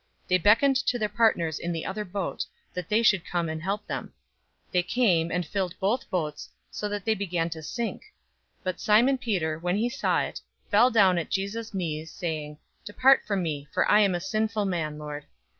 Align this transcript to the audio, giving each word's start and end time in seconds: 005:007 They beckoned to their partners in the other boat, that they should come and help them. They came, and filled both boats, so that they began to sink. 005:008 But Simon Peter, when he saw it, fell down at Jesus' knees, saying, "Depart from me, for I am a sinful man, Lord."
005:007 0.23 0.27
They 0.29 0.37
beckoned 0.39 0.75
to 0.77 0.97
their 0.97 1.09
partners 1.09 1.59
in 1.59 1.71
the 1.71 1.85
other 1.85 2.03
boat, 2.03 2.43
that 2.73 2.89
they 2.89 3.03
should 3.03 3.23
come 3.23 3.47
and 3.47 3.61
help 3.61 3.85
them. 3.85 4.11
They 4.71 4.81
came, 4.81 5.31
and 5.31 5.45
filled 5.45 5.79
both 5.79 6.09
boats, 6.09 6.49
so 6.71 6.89
that 6.89 7.05
they 7.05 7.13
began 7.13 7.51
to 7.51 7.61
sink. 7.61 8.01
005:008 8.01 8.09
But 8.63 8.79
Simon 8.79 9.17
Peter, 9.19 9.59
when 9.59 9.75
he 9.75 9.89
saw 9.89 10.21
it, 10.21 10.41
fell 10.71 10.89
down 10.89 11.19
at 11.19 11.29
Jesus' 11.29 11.75
knees, 11.75 12.09
saying, 12.09 12.57
"Depart 12.83 13.23
from 13.27 13.43
me, 13.43 13.67
for 13.71 13.87
I 13.91 13.99
am 13.99 14.15
a 14.15 14.19
sinful 14.19 14.65
man, 14.65 14.97
Lord." 14.97 15.27